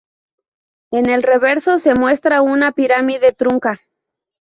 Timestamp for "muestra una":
1.93-2.71